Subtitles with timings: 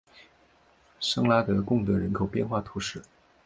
[0.99, 3.03] 圣拉德贡德人口变化图示